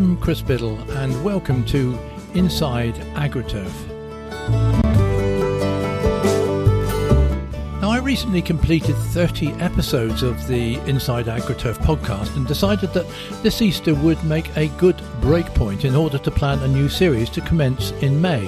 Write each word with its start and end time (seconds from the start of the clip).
I'm 0.00 0.16
Chris 0.16 0.40
Biddle, 0.40 0.78
and 0.92 1.22
welcome 1.22 1.62
to 1.66 1.98
Inside 2.32 2.94
AgriTurf. 3.16 3.70
Now, 7.82 7.90
I 7.90 7.98
recently 7.98 8.40
completed 8.40 8.96
30 8.96 9.48
episodes 9.60 10.22
of 10.22 10.46
the 10.48 10.76
Inside 10.88 11.26
AgriTurf 11.26 11.76
podcast 11.80 12.34
and 12.34 12.46
decided 12.46 12.94
that 12.94 13.04
this 13.42 13.60
Easter 13.60 13.94
would 13.94 14.24
make 14.24 14.56
a 14.56 14.68
good 14.78 14.96
breakpoint 15.20 15.84
in 15.84 15.94
order 15.94 16.16
to 16.16 16.30
plan 16.30 16.60
a 16.60 16.68
new 16.68 16.88
series 16.88 17.28
to 17.28 17.42
commence 17.42 17.90
in 18.00 18.22
May. 18.22 18.46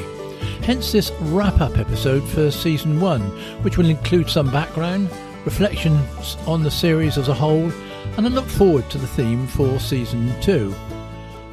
Hence, 0.63 0.91
this 0.91 1.13
wrap 1.21 1.61
up 1.61 1.77
episode 1.77 2.27
for 2.31 2.51
season 2.51 2.99
one, 2.99 3.21
which 3.63 3.77
will 3.77 3.91
include 3.91 4.31
some 4.31 4.51
background, 4.51 5.11
reflections 5.45 6.39
on 6.47 6.63
the 6.63 6.71
series 6.71 7.19
as 7.19 7.29
a 7.29 7.35
whole, 7.35 7.71
and 8.17 8.27
a 8.27 8.31
look 8.31 8.49
forward 8.49 8.89
to 8.89 8.97
the 8.97 9.07
theme 9.07 9.47
for 9.47 9.79
season 9.79 10.35
two. 10.41 10.75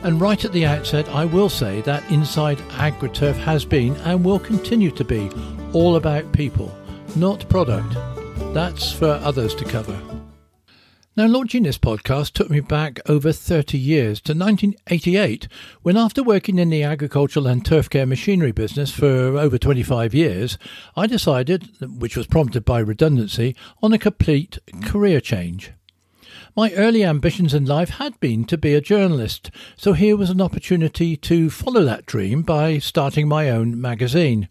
And 0.01 0.21
right 0.21 0.43
at 0.45 0.53
the 0.53 0.65
outset, 0.65 1.09
I 1.09 1.25
will 1.25 1.49
say 1.49 1.81
that 1.81 2.09
Inside 2.09 2.59
AgriTurf 2.69 3.35
has 3.35 3.65
been 3.65 3.95
and 3.97 4.23
will 4.23 4.39
continue 4.39 4.91
to 4.91 5.03
be 5.03 5.29
all 5.73 5.97
about 5.97 6.31
people, 6.31 6.73
not 7.17 7.47
product. 7.49 7.95
That's 8.53 8.91
for 8.91 9.19
others 9.23 9.53
to 9.55 9.65
cover. 9.65 9.99
Now, 11.17 11.27
launching 11.27 11.63
this 11.63 11.77
podcast 11.77 12.31
took 12.31 12.49
me 12.49 12.61
back 12.61 13.01
over 13.09 13.33
30 13.33 13.77
years 13.77 14.21
to 14.21 14.31
1988, 14.31 15.49
when 15.81 15.97
after 15.97 16.23
working 16.23 16.59
in 16.59 16.69
the 16.69 16.83
agricultural 16.83 17.45
and 17.45 17.65
turf 17.65 17.89
care 17.89 18.05
machinery 18.05 18.53
business 18.53 18.91
for 18.91 19.37
over 19.37 19.57
25 19.57 20.13
years, 20.13 20.57
I 20.95 21.07
decided, 21.07 21.67
which 21.81 22.15
was 22.15 22.25
prompted 22.25 22.63
by 22.63 22.79
redundancy, 22.79 23.53
on 23.83 23.91
a 23.91 23.97
complete 23.97 24.59
career 24.81 25.19
change. 25.19 25.73
My 26.55 26.71
early 26.73 27.03
ambitions 27.03 27.53
in 27.53 27.65
life 27.65 27.89
had 27.91 28.19
been 28.19 28.43
to 28.45 28.57
be 28.57 28.73
a 28.73 28.81
journalist, 28.81 29.51
so 29.77 29.93
here 29.93 30.17
was 30.17 30.29
an 30.29 30.41
opportunity 30.41 31.15
to 31.17 31.49
follow 31.49 31.83
that 31.85 32.05
dream 32.05 32.41
by 32.41 32.79
starting 32.79 33.27
my 33.27 33.49
own 33.49 33.79
magazine. 33.79 34.49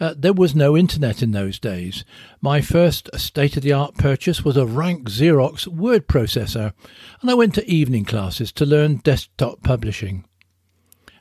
Uh, 0.00 0.14
there 0.16 0.32
was 0.32 0.54
no 0.54 0.76
internet 0.76 1.22
in 1.22 1.32
those 1.32 1.58
days. 1.58 2.04
My 2.40 2.62
first 2.62 3.10
state 3.18 3.58
of 3.58 3.62
the 3.62 3.74
art 3.74 3.96
purchase 3.96 4.42
was 4.42 4.56
a 4.56 4.64
rank 4.64 5.10
Xerox 5.10 5.66
word 5.66 6.08
processor, 6.08 6.72
and 7.20 7.30
I 7.30 7.34
went 7.34 7.54
to 7.56 7.70
evening 7.70 8.06
classes 8.06 8.50
to 8.52 8.64
learn 8.64 8.96
desktop 8.96 9.62
publishing. 9.62 10.24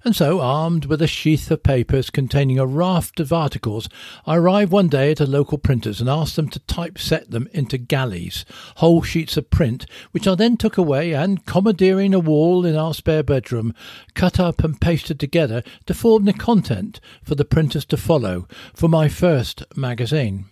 And 0.05 0.16
so, 0.16 0.39
armed 0.39 0.86
with 0.86 1.02
a 1.02 1.08
sheath 1.08 1.52
of 1.52 1.61
papers 1.61 2.09
containing 2.09 2.58
a 2.58 2.66
raft 2.66 3.19
of 3.19 3.33
articles, 3.33 3.89
I 4.25 4.38
arrived 4.38 4.72
one 4.72 4.88
day 4.88 5.11
at 5.11 5.19
a 5.19 5.25
local 5.25 5.58
printer's 5.58 6.00
and 6.00 6.09
asked 6.09 6.38
them 6.38 6.47
to 6.52 6.59
typeset 6.59 7.31
them 7.31 7.50
into 7.52 7.78
galleys, 7.78 8.45
whole 8.77 9.02
sheets 9.02 9.36
of 9.36 9.50
print, 9.50 9.86
which 10.11 10.25
I 10.25 10.36
then 10.36 10.55
took 10.55 10.77
away 10.77 11.14
and, 11.14 11.45
commandeering 11.45 12.14
a 12.14 12.20
wall 12.20 12.66
in 12.66 12.77
our 12.77 12.94
spare 12.94 13.23
bedroom, 13.23 13.73
cut 14.14 14.39
up 14.39 14.64
and 14.64 14.80
pasted 14.80 15.20
together 15.20 15.64
to 15.86 15.94
form 15.94 16.23
the 16.23 16.31
content 16.33 17.02
for 17.22 17.36
the 17.36 17.44
printers 17.44 17.83
to 17.88 17.97
follow 17.97 18.47
for 18.73 18.88
my 18.88 19.09
first 19.09 19.66
magazine. 19.75 20.45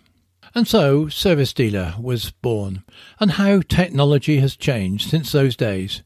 And 0.54 0.68
so, 0.68 1.08
Service 1.08 1.54
Dealer 1.54 1.94
was 1.98 2.32
born, 2.32 2.84
and 3.18 3.32
how 3.32 3.62
technology 3.62 4.40
has 4.40 4.56
changed 4.56 5.08
since 5.08 5.32
those 5.32 5.56
days. 5.56 6.02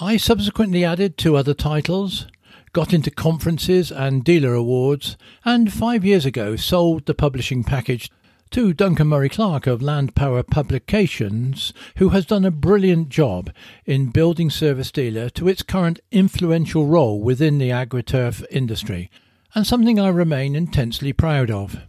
I 0.00 0.16
subsequently 0.16 0.84
added 0.84 1.16
two 1.16 1.36
other 1.36 1.54
titles 1.54 2.26
got 2.72 2.92
into 2.92 3.10
conferences 3.10 3.90
and 3.90 4.24
dealer 4.24 4.54
awards, 4.54 5.16
and 5.44 5.72
five 5.72 6.04
years 6.04 6.24
ago 6.24 6.56
sold 6.56 7.06
the 7.06 7.14
publishing 7.14 7.64
package 7.64 8.10
to 8.50 8.72
Duncan 8.72 9.06
Murray 9.06 9.28
Clark 9.28 9.66
of 9.66 9.80
Land 9.80 10.14
Power 10.14 10.42
Publications, 10.42 11.72
who 11.98 12.08
has 12.08 12.26
done 12.26 12.44
a 12.44 12.50
brilliant 12.50 13.08
job 13.08 13.50
in 13.86 14.10
building 14.10 14.50
Service 14.50 14.90
Dealer 14.90 15.30
to 15.30 15.48
its 15.48 15.62
current 15.62 16.00
influential 16.10 16.86
role 16.86 17.20
within 17.20 17.58
the 17.58 17.70
agri-turf 17.70 18.42
industry, 18.50 19.10
and 19.54 19.66
something 19.66 20.00
I 20.00 20.08
remain 20.08 20.56
intensely 20.56 21.12
proud 21.12 21.50
of. 21.50 21.80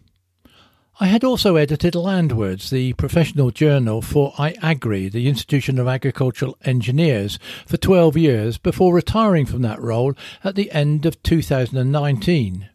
I 1.00 1.07
had 1.07 1.24
also 1.24 1.56
edited 1.56 1.96
Landwards, 1.96 2.69
the 2.69 2.94
professional 2.94 3.50
journal 3.50 4.02
for 4.02 4.34
IAgrE, 4.34 5.12
the 5.12 5.28
Institution 5.28 5.79
of 5.79 5.88
Agricultural 5.88 6.57
Engineers, 6.63 7.40
for 7.66 7.78
12 7.78 8.18
years 8.18 8.57
before 8.59 8.94
retiring 8.94 9.46
from 9.47 9.63
that 9.63 9.81
role 9.81 10.13
at 10.44 10.56
the 10.56 10.69
end 10.72 11.06
of 11.06 11.24
2019. 11.24 12.69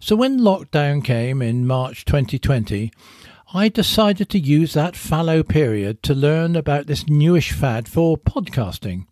So 0.00 0.16
when 0.16 0.40
lockdown 0.40 1.02
came 1.02 1.40
in 1.40 1.66
March 1.66 2.04
2020, 2.04 2.92
I 3.54 3.68
decided 3.68 4.28
to 4.30 4.38
use 4.38 4.74
that 4.74 4.96
fallow 4.96 5.42
period 5.42 6.02
to 6.02 6.14
learn 6.14 6.56
about 6.56 6.88
this 6.88 7.08
newish 7.08 7.52
fad 7.52 7.88
for 7.88 8.18
podcasting. 8.18 9.06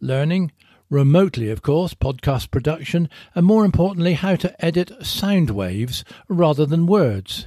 Learning, 0.00 0.50
remotely 0.90 1.50
of 1.50 1.62
course, 1.62 1.94
podcast 1.94 2.50
production, 2.50 3.08
and 3.34 3.46
more 3.46 3.64
importantly, 3.64 4.14
how 4.14 4.34
to 4.36 4.64
edit 4.64 4.90
sound 5.06 5.50
waves 5.50 6.02
rather 6.28 6.66
than 6.66 6.86
words. 6.86 7.46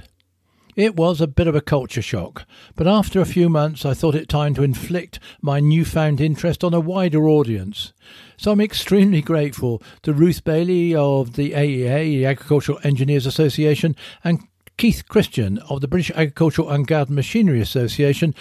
It 0.74 0.96
was 0.96 1.20
a 1.20 1.26
bit 1.26 1.46
of 1.46 1.54
a 1.54 1.60
culture 1.60 2.00
shock, 2.00 2.46
but 2.76 2.86
after 2.86 3.20
a 3.20 3.26
few 3.26 3.50
months 3.50 3.84
I 3.84 3.92
thought 3.92 4.14
it 4.14 4.26
time 4.26 4.54
to 4.54 4.62
inflict 4.62 5.18
my 5.42 5.60
newfound 5.60 6.18
interest 6.18 6.64
on 6.64 6.72
a 6.72 6.80
wider 6.80 7.28
audience. 7.28 7.92
So 8.38 8.52
I'm 8.52 8.60
extremely 8.60 9.20
grateful 9.20 9.82
to 10.02 10.14
Ruth 10.14 10.44
Bailey 10.44 10.94
of 10.94 11.34
the 11.34 11.50
AEA, 11.50 12.04
the 12.04 12.26
Agricultural 12.26 12.78
Engineers 12.84 13.26
Association, 13.26 13.94
and 14.24 14.48
Keith 14.78 15.06
Christian 15.08 15.58
of 15.68 15.82
the 15.82 15.88
British 15.88 16.10
Agricultural 16.12 16.70
and 16.70 16.86
Garden 16.86 17.16
Machinery 17.16 17.60
Association 17.60 18.34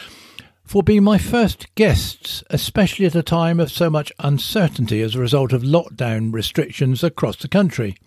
for 0.64 0.82
being 0.82 1.04
my 1.04 1.18
first 1.18 1.76
guests, 1.76 2.46
especially 2.50 3.06
at 3.06 3.14
a 3.14 3.22
time 3.22 3.60
of 3.60 3.70
so 3.70 3.90
much 3.90 4.10
uncertainty 4.20 5.02
as 5.02 5.16
a 5.16 5.20
result 5.20 5.52
of 5.52 5.64
lockdown 5.64 6.34
restrictions 6.34 7.04
across 7.04 7.36
the 7.36 7.50
country 7.50 7.98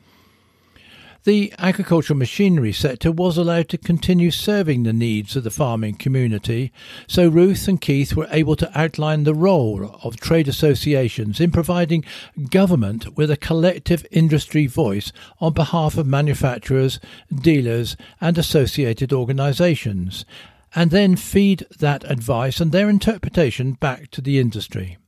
the 1.24 1.54
agricultural 1.58 2.18
machinery 2.18 2.72
sector 2.72 3.10
was 3.10 3.38
allowed 3.38 3.68
to 3.70 3.78
continue 3.78 4.30
serving 4.30 4.82
the 4.82 4.92
needs 4.92 5.36
of 5.36 5.44
the 5.44 5.50
farming 5.50 5.94
community, 5.94 6.70
so 7.06 7.28
Ruth 7.28 7.66
and 7.66 7.80
Keith 7.80 8.14
were 8.14 8.28
able 8.30 8.56
to 8.56 8.78
outline 8.78 9.24
the 9.24 9.34
role 9.34 9.98
of 10.02 10.16
trade 10.16 10.48
associations 10.48 11.40
in 11.40 11.50
providing 11.50 12.04
government 12.50 13.16
with 13.16 13.30
a 13.30 13.38
collective 13.38 14.06
industry 14.10 14.66
voice 14.66 15.12
on 15.40 15.54
behalf 15.54 15.96
of 15.96 16.06
manufacturers, 16.06 17.00
dealers, 17.34 17.96
and 18.20 18.36
associated 18.36 19.12
organisations, 19.12 20.26
and 20.74 20.90
then 20.90 21.16
feed 21.16 21.66
that 21.78 22.04
advice 22.10 22.60
and 22.60 22.70
their 22.70 22.90
interpretation 22.90 23.72
back 23.72 24.10
to 24.10 24.20
the 24.20 24.38
industry. 24.38 24.98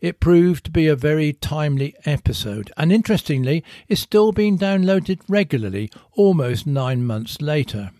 It 0.00 0.20
proved 0.20 0.64
to 0.64 0.70
be 0.70 0.86
a 0.86 0.96
very 0.96 1.32
timely 1.32 1.94
episode, 2.04 2.72
and 2.76 2.92
interestingly, 2.92 3.64
is 3.88 4.00
still 4.00 4.32
being 4.32 4.58
downloaded 4.58 5.20
regularly 5.28 5.90
almost 6.12 6.66
nine 6.66 7.04
months 7.04 7.40
later. 7.40 7.90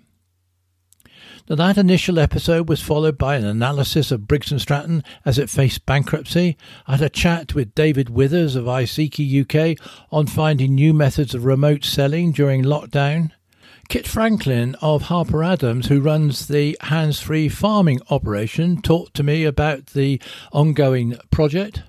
Now, 1.48 1.54
that 1.56 1.78
initial 1.78 2.18
episode 2.18 2.68
was 2.68 2.82
followed 2.82 3.16
by 3.16 3.36
an 3.36 3.44
analysis 3.44 4.10
of 4.10 4.26
Briggs 4.26 4.52
& 4.56 4.58
Stratton 4.60 5.04
as 5.24 5.38
it 5.38 5.48
faced 5.48 5.86
bankruptcy. 5.86 6.56
I 6.88 6.92
had 6.96 7.02
a 7.02 7.08
chat 7.08 7.54
with 7.54 7.74
David 7.74 8.10
Withers 8.10 8.56
of 8.56 8.64
Iseki 8.64 9.42
UK 9.42 9.78
on 10.10 10.26
finding 10.26 10.74
new 10.74 10.92
methods 10.92 11.36
of 11.36 11.44
remote 11.44 11.84
selling 11.84 12.32
during 12.32 12.64
lockdown. 12.64 13.30
Kit 13.88 14.08
Franklin 14.08 14.74
of 14.82 15.02
Harper 15.02 15.44
Adams, 15.44 15.86
who 15.86 16.00
runs 16.00 16.48
the 16.48 16.76
hands 16.80 17.20
free 17.20 17.48
farming 17.48 18.00
operation, 18.10 18.82
talked 18.82 19.14
to 19.14 19.22
me 19.22 19.44
about 19.44 19.86
the 19.86 20.20
ongoing 20.52 21.16
project. 21.30 21.82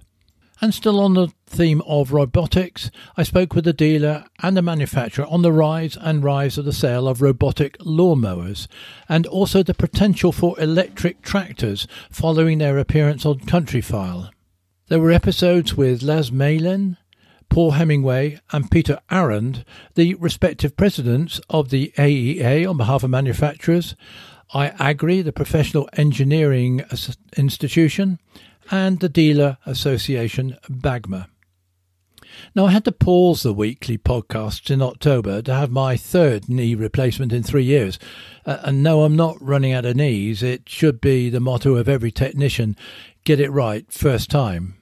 And 0.61 0.73
still 0.73 0.99
on 0.99 1.15
the 1.15 1.29
theme 1.47 1.81
of 1.87 2.13
robotics, 2.13 2.91
I 3.15 3.23
spoke 3.23 3.55
with 3.55 3.67
a 3.67 3.73
dealer 3.73 4.25
and 4.43 4.57
a 4.57 4.61
manufacturer 4.61 5.25
on 5.25 5.41
the 5.41 5.51
rise 5.51 5.97
and 5.99 6.23
rise 6.23 6.57
of 6.59 6.65
the 6.65 6.73
sale 6.73 7.07
of 7.07 7.21
robotic 7.21 7.77
lawnmowers 7.79 8.67
and 9.09 9.25
also 9.25 9.63
the 9.63 9.73
potential 9.73 10.31
for 10.31 10.59
electric 10.59 11.23
tractors 11.23 11.87
following 12.11 12.59
their 12.59 12.77
appearance 12.77 13.25
on 13.25 13.39
Countryfile. 13.39 14.29
There 14.87 14.99
were 14.99 15.11
episodes 15.11 15.75
with 15.75 16.03
Laz 16.03 16.31
Malin, 16.31 16.97
Paul 17.57 17.71
Hemingway 17.71 18.39
and 18.51 18.69
Peter 18.69 18.99
Arend, 19.09 19.65
the 19.95 20.13
respective 20.13 20.77
presidents 20.77 21.41
of 21.49 21.71
the 21.71 21.91
AEA 21.97 22.69
on 22.69 22.77
behalf 22.77 23.01
of 23.01 23.09
manufacturers, 23.09 23.95
IAgrE, 24.53 25.23
the 25.23 25.31
professional 25.31 25.89
engineering 25.93 26.85
institution, 27.35 28.19
and 28.69 28.99
the 28.99 29.09
dealer 29.09 29.57
association 29.65 30.55
BAGMA. 30.69 31.29
Now, 32.53 32.67
I 32.67 32.73
had 32.73 32.85
to 32.85 32.91
pause 32.91 33.41
the 33.41 33.53
weekly 33.53 33.97
podcasts 33.97 34.69
in 34.69 34.83
October 34.83 35.41
to 35.41 35.55
have 35.55 35.71
my 35.71 35.97
third 35.97 36.47
knee 36.47 36.75
replacement 36.75 37.33
in 37.33 37.41
three 37.41 37.63
years. 37.63 37.97
Uh, 38.45 38.59
and 38.65 38.83
no, 38.83 39.01
I'm 39.01 39.15
not 39.15 39.41
running 39.41 39.73
out 39.73 39.83
of 39.83 39.95
knees. 39.95 40.43
It 40.43 40.69
should 40.69 41.01
be 41.01 41.31
the 41.31 41.39
motto 41.39 41.75
of 41.75 41.89
every 41.89 42.11
technician 42.11 42.77
get 43.23 43.39
it 43.39 43.49
right 43.49 43.91
first 43.91 44.29
time. 44.29 44.76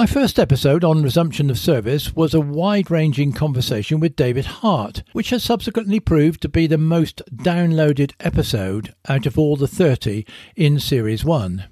My 0.00 0.06
first 0.06 0.38
episode 0.38 0.82
on 0.82 1.02
resumption 1.02 1.50
of 1.50 1.58
service 1.58 2.16
was 2.16 2.32
a 2.32 2.40
wide 2.40 2.90
ranging 2.90 3.32
conversation 3.32 4.00
with 4.00 4.16
David 4.16 4.46
Hart, 4.46 5.02
which 5.12 5.28
has 5.28 5.42
subsequently 5.44 6.00
proved 6.00 6.40
to 6.40 6.48
be 6.48 6.66
the 6.66 6.78
most 6.78 7.20
downloaded 7.30 8.14
episode 8.18 8.94
out 9.10 9.26
of 9.26 9.38
all 9.38 9.56
the 9.56 9.68
30 9.68 10.24
in 10.56 10.80
Series 10.80 11.22
1. 11.22 11.64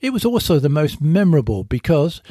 It 0.00 0.10
was 0.10 0.24
also 0.24 0.60
the 0.60 0.68
most 0.68 1.00
memorable 1.00 1.64
because, 1.64 2.22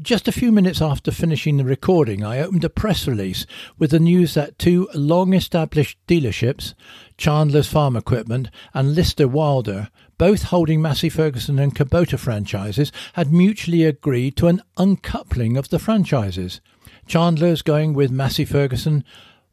just 0.00 0.26
a 0.26 0.32
few 0.32 0.50
minutes 0.50 0.80
after 0.80 1.10
finishing 1.10 1.58
the 1.58 1.64
recording, 1.64 2.24
I 2.24 2.40
opened 2.40 2.64
a 2.64 2.70
press 2.70 3.06
release 3.06 3.44
with 3.78 3.90
the 3.90 4.00
news 4.00 4.32
that 4.32 4.58
two 4.58 4.88
long 4.94 5.34
established 5.34 5.98
dealerships, 6.08 6.72
Chandler's 7.18 7.68
Farm 7.68 7.96
Equipment 7.96 8.48
and 8.72 8.94
Lister 8.94 9.28
Wilder, 9.28 9.90
both 10.20 10.42
holding 10.42 10.82
Massey 10.82 11.08
Ferguson 11.08 11.58
and 11.58 11.74
Kubota 11.74 12.18
franchises, 12.18 12.92
had 13.14 13.32
mutually 13.32 13.84
agreed 13.84 14.36
to 14.36 14.48
an 14.48 14.60
uncoupling 14.76 15.56
of 15.56 15.70
the 15.70 15.78
franchises. 15.78 16.60
Chandler's 17.06 17.62
going 17.62 17.94
with 17.94 18.10
Massey 18.10 18.44
Ferguson, 18.44 19.02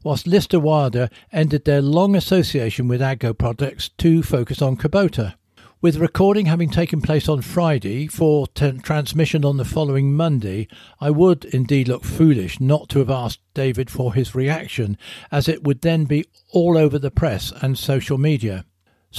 whilst 0.04 0.26
Lister 0.26 0.60
Wilder 0.60 1.08
ended 1.32 1.64
their 1.64 1.80
long 1.80 2.14
association 2.14 2.86
with 2.86 3.00
Agco 3.00 3.32
Products 3.38 3.88
to 3.96 4.22
focus 4.22 4.60
on 4.60 4.76
Kubota. 4.76 5.36
With 5.80 5.96
recording 5.96 6.44
having 6.44 6.68
taken 6.68 7.00
place 7.00 7.30
on 7.30 7.40
Friday 7.40 8.06
for 8.06 8.46
t- 8.48 8.72
transmission 8.72 9.46
on 9.46 9.56
the 9.56 9.64
following 9.64 10.14
Monday, 10.14 10.68
I 11.00 11.08
would 11.08 11.46
indeed 11.46 11.88
look 11.88 12.04
foolish 12.04 12.60
not 12.60 12.90
to 12.90 12.98
have 12.98 13.08
asked 13.08 13.40
David 13.54 13.88
for 13.88 14.12
his 14.12 14.34
reaction, 14.34 14.98
as 15.32 15.48
it 15.48 15.64
would 15.64 15.80
then 15.80 16.04
be 16.04 16.26
all 16.52 16.76
over 16.76 16.98
the 16.98 17.10
press 17.10 17.54
and 17.62 17.78
social 17.78 18.18
media. 18.18 18.66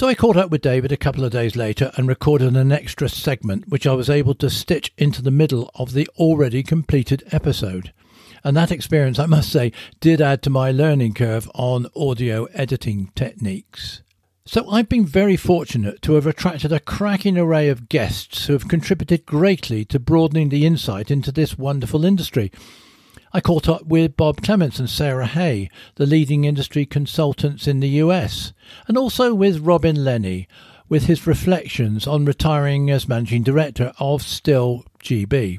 So 0.00 0.08
I 0.08 0.14
caught 0.14 0.38
up 0.38 0.50
with 0.50 0.62
David 0.62 0.92
a 0.92 0.96
couple 0.96 1.26
of 1.26 1.32
days 1.32 1.56
later 1.56 1.92
and 1.94 2.08
recorded 2.08 2.56
an 2.56 2.72
extra 2.72 3.06
segment 3.06 3.68
which 3.68 3.86
I 3.86 3.92
was 3.92 4.08
able 4.08 4.32
to 4.36 4.48
stitch 4.48 4.94
into 4.96 5.20
the 5.20 5.30
middle 5.30 5.70
of 5.74 5.92
the 5.92 6.08
already 6.16 6.62
completed 6.62 7.22
episode. 7.32 7.92
And 8.42 8.56
that 8.56 8.70
experience, 8.70 9.18
I 9.18 9.26
must 9.26 9.52
say, 9.52 9.72
did 10.00 10.22
add 10.22 10.40
to 10.44 10.48
my 10.48 10.70
learning 10.70 11.12
curve 11.12 11.50
on 11.54 11.86
audio 11.94 12.44
editing 12.54 13.12
techniques. 13.14 14.00
So 14.46 14.66
I've 14.70 14.88
been 14.88 15.04
very 15.04 15.36
fortunate 15.36 16.00
to 16.00 16.14
have 16.14 16.26
attracted 16.26 16.72
a 16.72 16.80
cracking 16.80 17.36
array 17.36 17.68
of 17.68 17.90
guests 17.90 18.46
who 18.46 18.54
have 18.54 18.68
contributed 18.68 19.26
greatly 19.26 19.84
to 19.84 20.00
broadening 20.00 20.48
the 20.48 20.64
insight 20.64 21.10
into 21.10 21.30
this 21.30 21.58
wonderful 21.58 22.06
industry. 22.06 22.50
I 23.32 23.40
caught 23.40 23.68
up 23.68 23.86
with 23.86 24.16
Bob 24.16 24.42
Clements 24.42 24.80
and 24.80 24.90
Sarah 24.90 25.26
Hay, 25.26 25.70
the 25.94 26.06
leading 26.06 26.44
industry 26.44 26.84
consultants 26.84 27.68
in 27.68 27.78
the 27.78 27.88
US, 28.04 28.52
and 28.88 28.98
also 28.98 29.34
with 29.34 29.60
Robin 29.60 30.04
Lenny, 30.04 30.48
with 30.88 31.04
his 31.04 31.28
reflections 31.28 32.08
on 32.08 32.24
retiring 32.24 32.90
as 32.90 33.06
managing 33.06 33.44
director 33.44 33.92
of 34.00 34.22
Stihl 34.22 34.82
GB. 35.04 35.58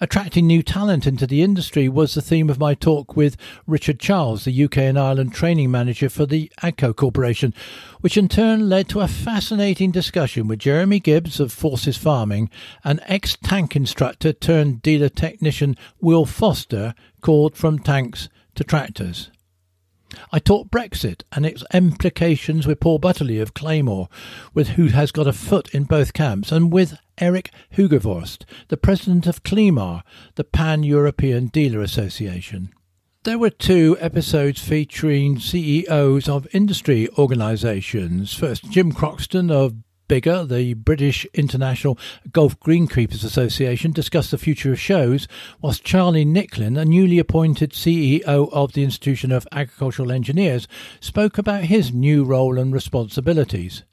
Attracting 0.00 0.46
new 0.46 0.62
talent 0.62 1.06
into 1.06 1.26
the 1.26 1.42
industry 1.42 1.88
was 1.88 2.14
the 2.14 2.22
theme 2.22 2.50
of 2.50 2.58
my 2.58 2.74
talk 2.74 3.16
with 3.16 3.36
Richard 3.66 3.98
Charles, 3.98 4.44
the 4.44 4.64
UK 4.64 4.78
and 4.78 4.98
Ireland 4.98 5.34
training 5.34 5.70
manager 5.70 6.08
for 6.08 6.26
the 6.26 6.52
Agco 6.62 6.94
Corporation, 6.94 7.54
which 8.00 8.16
in 8.16 8.28
turn 8.28 8.68
led 8.68 8.88
to 8.90 9.00
a 9.00 9.08
fascinating 9.08 9.90
discussion 9.90 10.46
with 10.46 10.60
Jeremy 10.60 11.00
Gibbs 11.00 11.40
of 11.40 11.52
Forces 11.52 11.96
Farming 11.96 12.50
and 12.84 13.00
ex 13.06 13.36
tank 13.42 13.74
instructor 13.74 14.32
turned 14.32 14.82
dealer 14.82 15.08
technician 15.08 15.76
Will 16.00 16.26
Foster, 16.26 16.94
called 17.20 17.56
From 17.56 17.78
Tanks 17.78 18.28
to 18.54 18.64
Tractors. 18.64 19.30
I 20.32 20.38
taught 20.38 20.70
Brexit 20.70 21.22
and 21.32 21.46
its 21.46 21.62
implications 21.72 22.66
with 22.66 22.80
Paul 22.80 22.98
Butterley 22.98 23.40
of 23.40 23.54
Claymore, 23.54 24.08
with 24.54 24.70
who 24.70 24.86
has 24.86 25.12
got 25.12 25.26
a 25.26 25.32
foot 25.32 25.72
in 25.74 25.84
both 25.84 26.12
camps, 26.12 26.50
and 26.50 26.72
with 26.72 26.98
Eric 27.20 27.50
Hugervorst, 27.76 28.44
the 28.68 28.76
president 28.76 29.26
of 29.26 29.42
CLIMMAR, 29.42 30.02
the 30.36 30.44
Pan 30.44 30.82
European 30.82 31.46
Dealer 31.48 31.82
Association. 31.82 32.72
There 33.24 33.38
were 33.38 33.50
two 33.50 33.98
episodes 34.00 34.62
featuring 34.62 35.38
CEOs 35.38 36.28
of 36.28 36.48
industry 36.54 37.06
organisations. 37.18 38.32
First, 38.32 38.70
Jim 38.70 38.92
Croxton 38.92 39.50
of 39.50 39.74
BIGGA, 40.08 40.48
the 40.48 40.74
British 40.74 41.24
International 41.34 41.96
Golf 42.32 42.58
Greenkeepers 42.58 43.22
Association, 43.22 43.92
discussed 43.92 44.32
the 44.32 44.38
future 44.38 44.72
of 44.72 44.80
shows, 44.80 45.28
whilst 45.60 45.84
Charlie 45.84 46.24
Nicklin, 46.24 46.76
a 46.76 46.84
newly 46.84 47.18
appointed 47.18 47.72
CEO 47.72 48.50
of 48.52 48.72
the 48.72 48.82
Institution 48.82 49.30
of 49.30 49.46
Agricultural 49.52 50.10
Engineers, 50.10 50.66
spoke 50.98 51.38
about 51.38 51.64
his 51.64 51.92
new 51.92 52.24
role 52.24 52.58
and 52.58 52.72
responsibilities. 52.72 53.84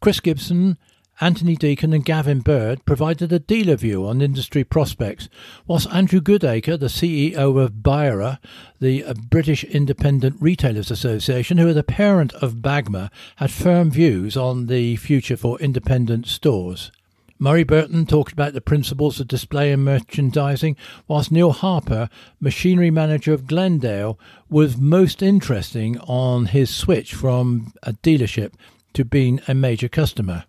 Chris 0.00 0.18
Gibson 0.18 0.78
Anthony 1.20 1.54
Deacon 1.54 1.92
and 1.92 2.04
Gavin 2.04 2.40
Bird 2.40 2.84
provided 2.84 3.32
a 3.32 3.38
dealer 3.38 3.76
view 3.76 4.04
on 4.04 4.20
industry 4.20 4.64
prospects, 4.64 5.28
whilst 5.64 5.88
Andrew 5.92 6.20
Goodacre, 6.20 6.76
the 6.76 6.86
CEO 6.86 7.56
of 7.56 7.84
BIRA, 7.84 8.40
the 8.80 9.04
uh, 9.04 9.14
British 9.30 9.62
Independent 9.62 10.36
Retailers 10.40 10.90
Association, 10.90 11.58
who 11.58 11.68
are 11.68 11.72
the 11.72 11.84
parent 11.84 12.32
of 12.34 12.56
Bagma, 12.56 13.10
had 13.36 13.52
firm 13.52 13.92
views 13.92 14.36
on 14.36 14.66
the 14.66 14.96
future 14.96 15.36
for 15.36 15.56
independent 15.60 16.26
stores. 16.26 16.90
Murray 17.38 17.62
Burton 17.62 18.06
talked 18.06 18.32
about 18.32 18.52
the 18.52 18.60
principles 18.60 19.20
of 19.20 19.28
display 19.28 19.70
and 19.70 19.84
merchandising, 19.84 20.76
whilst 21.06 21.30
Neil 21.30 21.52
Harper, 21.52 22.08
machinery 22.40 22.90
manager 22.90 23.32
of 23.32 23.46
Glendale, 23.46 24.18
was 24.48 24.76
most 24.76 25.22
interesting 25.22 25.96
on 26.00 26.46
his 26.46 26.74
switch 26.74 27.14
from 27.14 27.72
a 27.84 27.92
dealership 27.92 28.54
to 28.94 29.04
being 29.04 29.40
a 29.46 29.54
major 29.54 29.88
customer. 29.88 30.44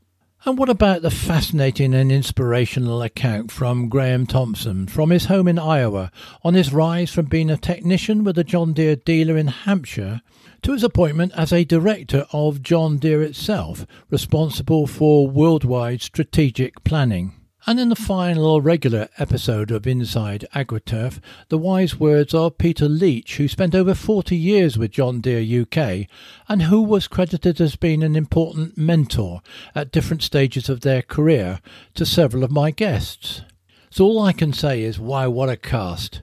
And 0.47 0.59
what 0.59 0.69
about 0.69 1.01
the 1.01 1.09
fascinating 1.09 1.95
and 1.95 2.12
inspirational 2.12 3.01
account 3.01 3.50
from 3.51 3.89
Graham 3.89 4.27
Thompson 4.27 4.86
from 4.86 5.09
his 5.09 5.25
home 5.25 5.47
in 5.47 5.57
Iowa 5.57 6.12
on 6.44 6.53
his 6.53 6.71
rise 6.71 7.12
from 7.12 7.25
being 7.25 7.50
a 7.50 7.57
technician 7.57 8.24
with 8.24 8.38
a 8.38 8.44
John 8.44 8.71
Deere 8.71 8.95
dealer 8.95 9.38
in 9.38 9.47
Hampshire 9.47 10.21
to 10.62 10.74
his 10.74 10.83
appointment 10.83 11.31
as 11.36 11.51
a 11.51 11.63
director 11.63 12.27
of 12.31 12.62
John 12.62 12.97
Deere 12.97 13.24
itself, 13.24 13.88
responsible 14.12 14.86
for 14.86 15.27
worldwide 15.27 16.03
strategic 16.03 16.83
planning? 16.83 17.33
And 17.67 17.79
in 17.79 17.89
the 17.89 17.95
final 17.95 18.62
regular 18.62 19.09
episode 19.17 19.71
of 19.71 19.88
Inside 19.88 20.45
AgriTurf, 20.53 21.19
the 21.50 21.57
wise 21.57 22.00
words 22.00 22.31
of 22.31 22.59
Peter 22.59 22.88
Leach, 22.88 23.38
who 23.38 23.47
spent 23.47 23.73
over 23.73 23.95
40 23.95 24.35
years 24.35 24.77
with 24.77 24.91
John 24.91 25.19
Deere 25.19 25.63
UK 25.63 26.07
and 26.47 26.62
who 26.62 26.79
was 26.79 27.07
credited 27.07 27.59
as 27.59 27.75
being 27.75 28.03
an 28.03 28.15
important 28.15 28.77
mentor 28.77 29.41
at 29.73 29.91
different 29.91 30.21
stages 30.21 30.69
of 30.69 30.81
their 30.81 31.01
career 31.01 31.59
to 31.95 32.06
several 32.06 32.44
of 32.44 32.51
my 32.51 32.69
guests. 32.69 33.41
So 33.89 34.06
all 34.06 34.21
I 34.21 34.31
can 34.31 34.53
say 34.53 34.83
is, 34.83 35.00
why, 35.00 35.25
what 35.25 35.50
a 35.50 35.57
cast! 35.57 36.21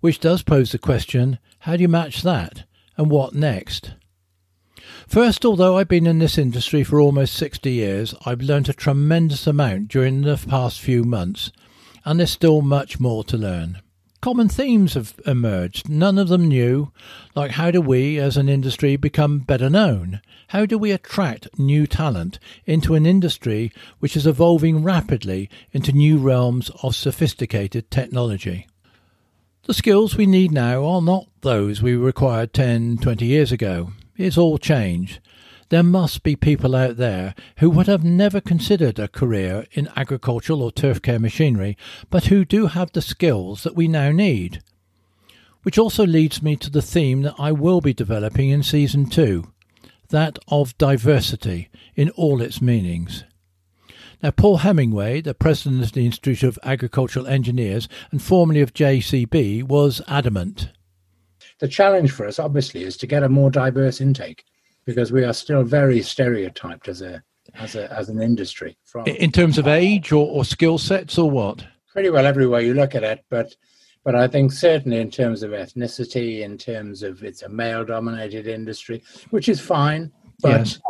Which 0.00 0.20
does 0.20 0.42
pose 0.42 0.72
the 0.72 0.78
question 0.78 1.38
how 1.60 1.76
do 1.76 1.82
you 1.82 1.88
match 1.88 2.20
that? 2.20 2.64
And 2.98 3.10
what 3.10 3.34
next? 3.34 3.94
First, 5.08 5.44
although 5.44 5.78
I've 5.78 5.88
been 5.88 6.06
in 6.06 6.18
this 6.18 6.38
industry 6.38 6.84
for 6.84 7.00
almost 7.00 7.34
60 7.34 7.70
years, 7.70 8.14
I've 8.26 8.40
learned 8.40 8.68
a 8.68 8.72
tremendous 8.72 9.46
amount 9.46 9.88
during 9.88 10.22
the 10.22 10.36
past 10.36 10.80
few 10.80 11.04
months, 11.04 11.52
and 12.04 12.18
there's 12.18 12.30
still 12.30 12.62
much 12.62 12.98
more 13.00 13.24
to 13.24 13.36
learn. 13.36 13.80
Common 14.24 14.48
themes 14.48 14.94
have 14.94 15.20
emerged, 15.26 15.88
none 15.90 16.16
of 16.16 16.28
them 16.28 16.48
new, 16.48 16.90
like 17.34 17.50
how 17.50 17.70
do 17.70 17.80
we 17.82 18.18
as 18.18 18.38
an 18.38 18.48
industry 18.48 18.96
become 18.96 19.40
better 19.40 19.68
known? 19.68 20.22
How 20.48 20.64
do 20.64 20.78
we 20.78 20.92
attract 20.92 21.58
new 21.58 21.86
talent 21.86 22.38
into 22.64 22.94
an 22.94 23.04
industry 23.04 23.70
which 23.98 24.16
is 24.16 24.26
evolving 24.26 24.82
rapidly 24.82 25.50
into 25.72 25.92
new 25.92 26.16
realms 26.16 26.70
of 26.82 26.96
sophisticated 26.96 27.90
technology? 27.90 28.66
The 29.64 29.74
skills 29.74 30.16
we 30.16 30.24
need 30.24 30.52
now 30.52 30.84
are 30.86 31.02
not 31.02 31.28
those 31.42 31.82
we 31.82 31.94
required 31.94 32.54
10, 32.54 32.98
20 32.98 33.26
years 33.26 33.52
ago. 33.52 33.90
It's 34.16 34.38
all 34.38 34.58
changed. 34.58 35.20
There 35.70 35.82
must 35.82 36.22
be 36.22 36.36
people 36.36 36.76
out 36.76 36.98
there 36.98 37.34
who 37.58 37.70
would 37.70 37.86
have 37.86 38.04
never 38.04 38.40
considered 38.40 38.98
a 38.98 39.08
career 39.08 39.66
in 39.72 39.88
agricultural 39.96 40.62
or 40.62 40.70
turf 40.70 41.02
care 41.02 41.18
machinery, 41.18 41.76
but 42.10 42.26
who 42.26 42.44
do 42.44 42.66
have 42.66 42.92
the 42.92 43.02
skills 43.02 43.62
that 43.62 43.74
we 43.74 43.88
now 43.88 44.12
need. 44.12 44.62
Which 45.62 45.78
also 45.78 46.06
leads 46.06 46.42
me 46.42 46.56
to 46.56 46.70
the 46.70 46.82
theme 46.82 47.22
that 47.22 47.34
I 47.38 47.50
will 47.50 47.80
be 47.80 47.94
developing 47.94 48.50
in 48.50 48.62
season 48.62 49.06
two 49.06 49.48
that 50.10 50.38
of 50.48 50.76
diversity 50.78 51.70
in 51.96 52.10
all 52.10 52.40
its 52.40 52.60
meanings. 52.60 53.24
Now, 54.22 54.30
Paul 54.30 54.58
Hemingway, 54.58 55.22
the 55.22 55.34
president 55.34 55.82
of 55.82 55.92
the 55.92 56.06
Institute 56.06 56.42
of 56.42 56.58
Agricultural 56.62 57.26
Engineers 57.26 57.88
and 58.12 58.22
formerly 58.22 58.60
of 58.60 58.74
JCB, 58.74 59.64
was 59.64 60.02
adamant 60.06 60.68
the 61.60 61.68
challenge 61.68 62.10
for 62.10 62.26
us, 62.26 62.38
obviously, 62.38 62.82
is 62.82 62.96
to 62.98 63.06
get 63.06 63.22
a 63.22 63.28
more 63.28 63.50
diverse 63.50 64.00
intake 64.00 64.44
because 64.84 65.12
we 65.12 65.24
are 65.24 65.32
still 65.32 65.62
very 65.62 66.02
stereotyped 66.02 66.88
as 66.88 67.00
a 67.00 67.22
as 67.54 67.74
a 67.74 67.92
as 67.92 68.08
an 68.08 68.20
industry. 68.20 68.76
From 68.84 69.06
in 69.06 69.30
terms 69.30 69.58
of 69.58 69.66
age 69.66 70.12
or, 70.12 70.26
or 70.26 70.44
skill 70.44 70.78
sets 70.78 71.18
or 71.18 71.30
what? 71.30 71.64
Pretty 71.92 72.10
well 72.10 72.26
everywhere 72.26 72.60
you 72.60 72.74
look 72.74 72.94
at 72.94 73.04
it, 73.04 73.24
but 73.30 73.54
but 74.04 74.14
I 74.14 74.28
think 74.28 74.52
certainly 74.52 74.98
in 74.98 75.10
terms 75.10 75.42
of 75.42 75.52
ethnicity, 75.52 76.40
in 76.40 76.58
terms 76.58 77.02
of 77.02 77.22
it's 77.22 77.42
a 77.42 77.48
male 77.48 77.84
dominated 77.84 78.46
industry, 78.46 79.02
which 79.30 79.48
is 79.48 79.60
fine, 79.60 80.12
but 80.42 80.66
yes. 80.66 80.80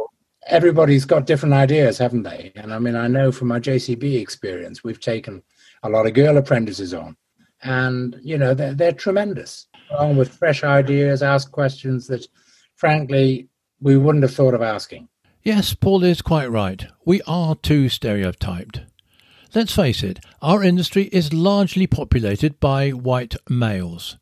everybody's 0.49 1.05
got 1.05 1.27
different 1.27 1.55
ideas, 1.55 1.99
haven't 1.99 2.25
they? 2.25 2.53
And 2.57 2.73
I 2.73 2.79
mean, 2.79 2.97
I 2.97 3.07
know 3.07 3.31
from 3.31 3.49
my 3.49 3.61
JCB 3.61 4.21
experience, 4.21 4.83
we've 4.83 5.01
taken 5.01 5.43
a 5.83 5.89
lot 5.89 6.07
of 6.07 6.15
girl 6.15 6.39
apprentices 6.39 6.95
on, 6.95 7.17
and 7.63 8.19
you 8.23 8.39
know 8.39 8.55
they're 8.55 8.75
they're 8.75 8.93
tremendous 8.93 9.67
on 9.91 10.17
with 10.17 10.33
fresh 10.33 10.65
ideas, 10.65 11.23
ask 11.23 11.51
questions 11.51 12.07
that, 12.09 12.27
frankly, 12.75 13.49
we 13.81 13.97
wouldn't 13.97 14.25
have 14.25 14.35
thought 14.35 14.55
of 14.55 14.63
asking. 14.63 15.09
Yes, 15.43 15.75
Paul 15.75 16.05
is 16.05 16.23
quite 16.23 16.51
right. 16.51 16.87
We 17.05 17.21
are 17.27 17.55
too 17.55 17.89
stereotyped. 17.89 18.81
Let's 19.55 19.75
face 19.77 20.03
it, 20.03 20.19
our 20.43 20.65
industry 20.65 21.05
is 21.13 21.33
largely 21.33 21.87
populated 21.87 22.59
by 22.59 22.91
white 22.91 23.37
males. 23.49 24.17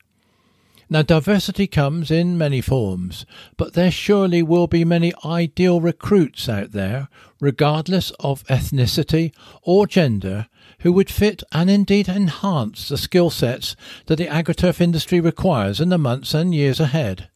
Now, 0.90 1.00
diversity 1.00 1.66
comes 1.66 2.11
in 2.11 2.37
many 2.37 2.61
forms, 2.61 3.25
but 3.57 3.73
there 3.73 3.90
surely 3.90 4.42
will 4.42 4.66
be 4.66 4.85
many 4.85 5.14
ideal 5.25 5.81
recruits 5.81 6.50
out 6.50 6.73
there, 6.73 7.09
regardless 7.40 8.11
of 8.21 8.45
ethnicity 8.45 9.33
or 9.62 9.87
gender, 9.87 10.49
who 10.83 10.93
would 10.93 11.11
fit 11.11 11.43
and 11.53 11.71
indeed 11.71 12.09
enhance 12.09 12.89
the 12.89 12.99
skill 12.99 13.31
sets 13.31 13.75
that 14.07 14.17
the 14.17 14.27
agriturf 14.27 14.81
industry 14.81 15.21
requires 15.21 15.81
in 15.81 15.89
the 15.89 15.99
months 15.99 16.35
and 16.35 16.55
years 16.55 16.81
ahead. 16.81 17.29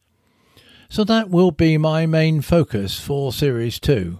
So 0.89 1.03
that 1.03 1.29
will 1.29 1.51
be 1.51 1.77
my 1.77 2.05
main 2.05 2.41
focus 2.41 2.99
for 2.99 3.33
Series 3.33 3.79
2. 3.79 4.19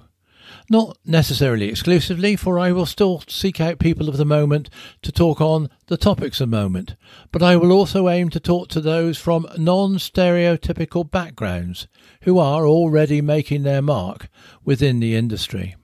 Not 0.69 0.97
necessarily 1.05 1.69
exclusively, 1.69 2.35
for 2.35 2.59
I 2.59 2.73
will 2.73 2.85
still 2.85 3.23
seek 3.27 3.61
out 3.61 3.79
people 3.79 4.09
of 4.09 4.17
the 4.17 4.25
moment 4.25 4.69
to 5.01 5.13
talk 5.13 5.39
on 5.39 5.69
the 5.87 5.95
topics 5.95 6.41
of 6.41 6.49
the 6.49 6.57
moment, 6.57 6.95
but 7.31 7.41
I 7.41 7.55
will 7.55 7.71
also 7.71 8.09
aim 8.09 8.29
to 8.31 8.39
talk 8.39 8.67
to 8.69 8.81
those 8.81 9.17
from 9.17 9.47
non 9.57 9.95
stereotypical 9.95 11.09
backgrounds 11.09 11.87
who 12.23 12.37
are 12.37 12.65
already 12.65 13.21
making 13.21 13.63
their 13.63 13.81
mark 13.81 14.29
within 14.65 14.99
the 14.99 15.15
industry. 15.15 15.75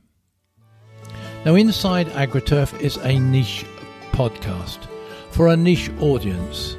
Now, 1.46 1.56
Inside 1.56 2.08
AgriTurf 2.08 2.80
is 2.80 2.96
a 2.98 3.20
niche 3.20 3.66
podcast 4.14 4.88
for 5.32 5.50
a 5.50 5.58
niche 5.58 5.92
audience, 6.00 6.78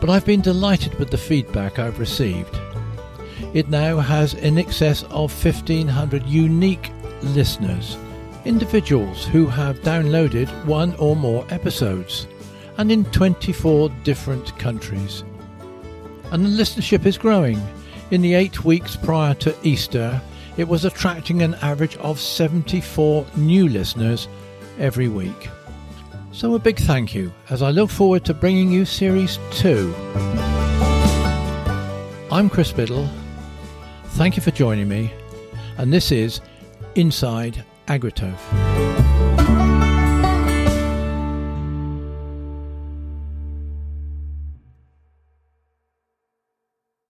but 0.00 0.10
I've 0.10 0.26
been 0.26 0.40
delighted 0.40 0.98
with 0.98 1.10
the 1.10 1.16
feedback 1.16 1.78
I've 1.78 2.00
received. 2.00 2.58
It 3.52 3.68
now 3.68 4.00
has 4.00 4.34
in 4.34 4.58
excess 4.58 5.04
of 5.04 5.44
1500 5.44 6.26
unique 6.26 6.90
listeners, 7.22 7.96
individuals 8.44 9.26
who 9.26 9.46
have 9.46 9.78
downloaded 9.82 10.48
one 10.64 10.96
or 10.96 11.14
more 11.14 11.46
episodes, 11.50 12.26
and 12.78 12.90
in 12.90 13.04
24 13.12 13.90
different 14.02 14.58
countries. 14.58 15.22
And 16.32 16.44
the 16.44 16.50
listenership 16.50 17.06
is 17.06 17.16
growing. 17.16 17.62
In 18.10 18.22
the 18.22 18.34
eight 18.34 18.64
weeks 18.64 18.96
prior 18.96 19.34
to 19.34 19.56
Easter, 19.62 20.20
it 20.56 20.68
was 20.68 20.84
attracting 20.84 21.42
an 21.42 21.54
average 21.56 21.96
of 21.96 22.20
74 22.20 23.26
new 23.36 23.68
listeners 23.68 24.28
every 24.78 25.08
week. 25.08 25.48
So, 26.32 26.54
a 26.54 26.58
big 26.58 26.78
thank 26.78 27.14
you 27.14 27.32
as 27.50 27.62
I 27.62 27.70
look 27.70 27.90
forward 27.90 28.24
to 28.24 28.34
bringing 28.34 28.70
you 28.70 28.84
Series 28.84 29.38
2. 29.52 29.94
I'm 32.30 32.50
Chris 32.50 32.72
Biddle. 32.72 33.08
Thank 34.16 34.36
you 34.36 34.42
for 34.42 34.50
joining 34.50 34.88
me, 34.88 35.12
and 35.78 35.92
this 35.92 36.10
is 36.10 36.40
Inside 36.96 37.64
AgriTurf. 37.86 39.13